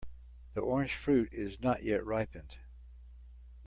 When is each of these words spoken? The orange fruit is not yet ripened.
The 0.55 0.61
orange 0.61 0.95
fruit 0.95 1.31
is 1.31 1.59
not 1.61 1.83
yet 1.83 2.03
ripened. 2.03 2.57